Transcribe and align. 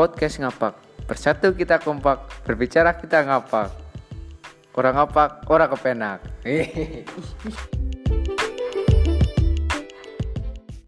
podcast 0.00 0.40
ngapak. 0.40 0.80
Bersatu 1.04 1.52
kita 1.52 1.76
kompak, 1.76 2.24
berbicara 2.48 2.96
kita 2.96 3.20
ngapak. 3.20 3.68
Orang 4.72 4.96
ngapak, 4.96 5.44
orang 5.52 5.68
kepenak. 5.76 6.24